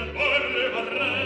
[0.00, 1.19] al borle varrà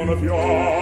[0.00, 0.79] dono fior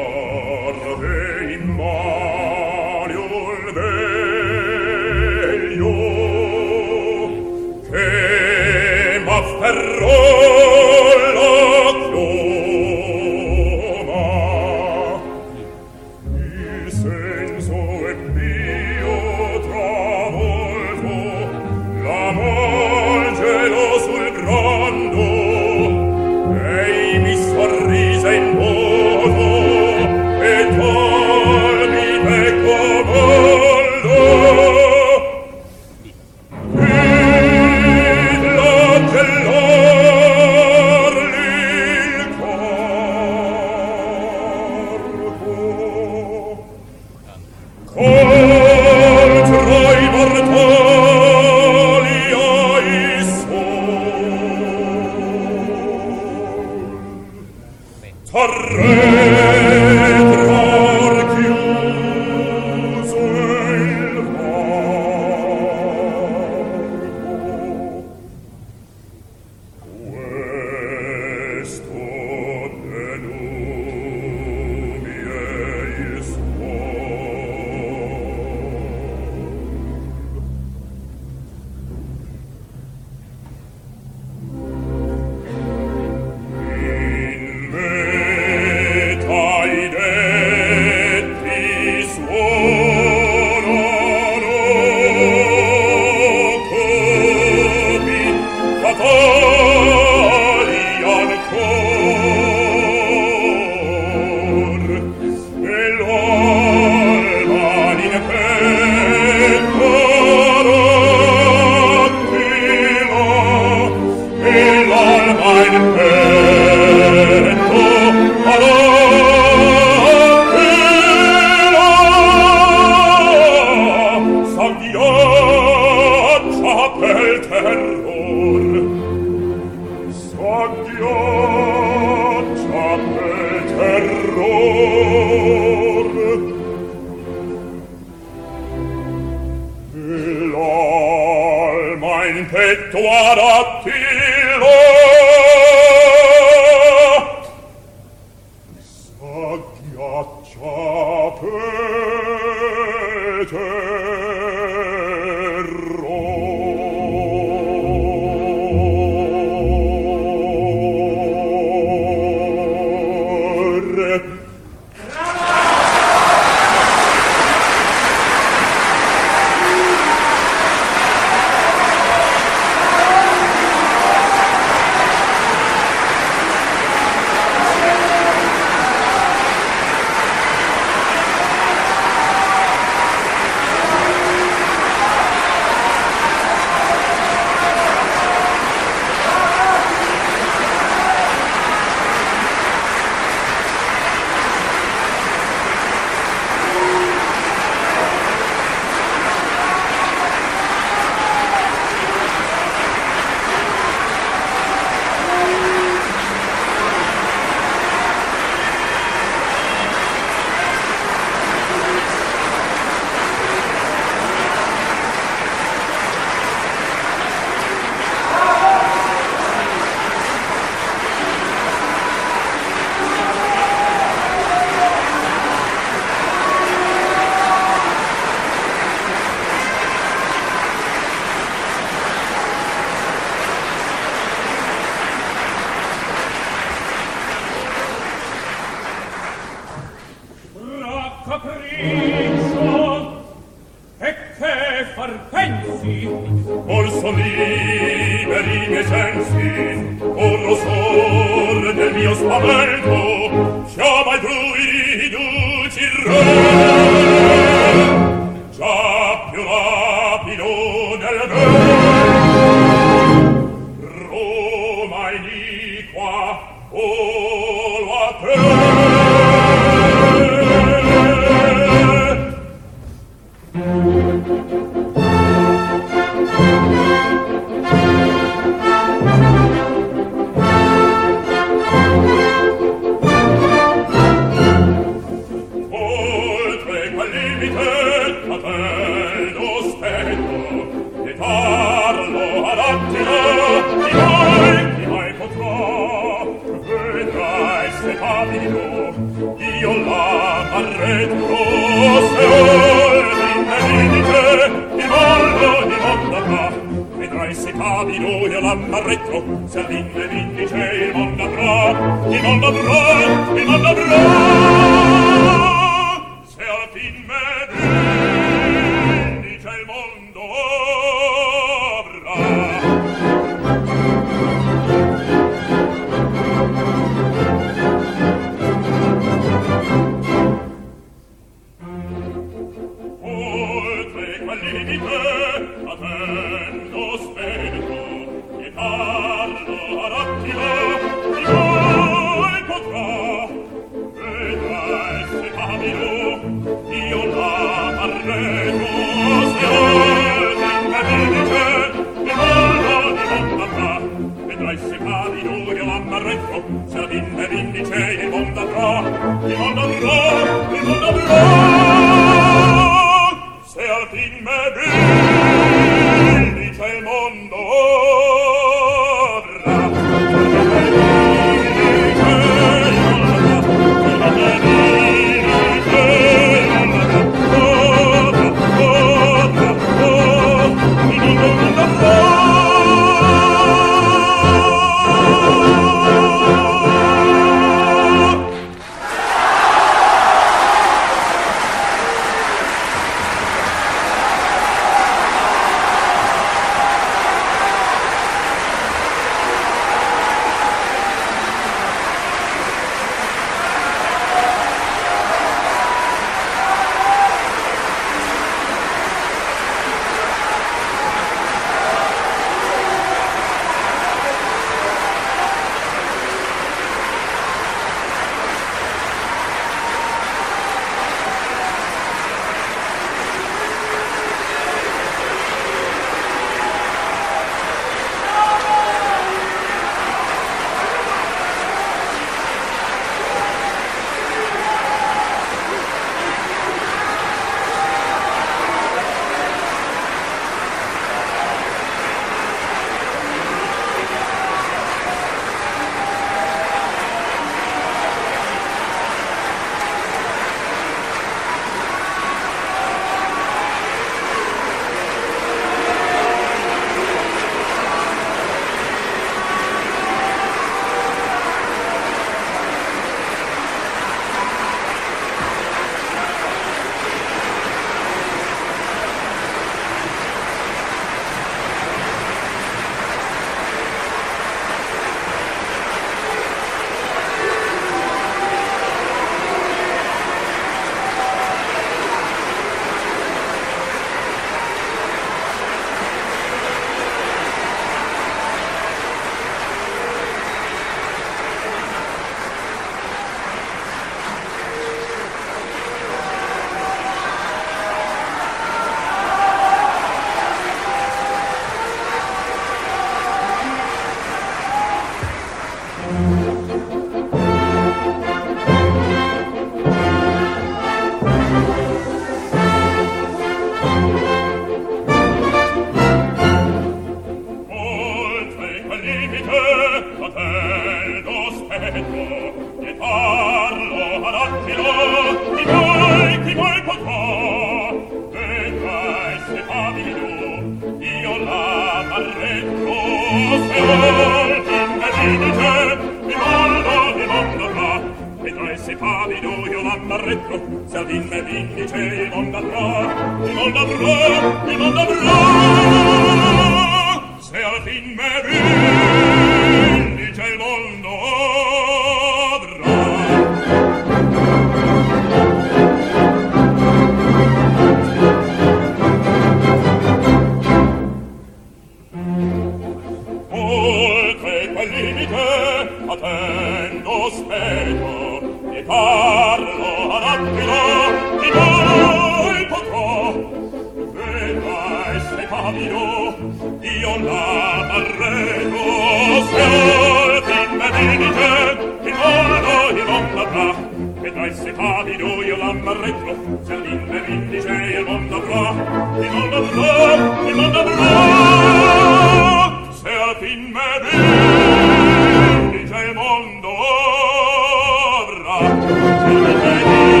[599.51, 600.00] You.